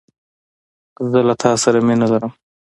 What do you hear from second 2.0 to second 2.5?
لرم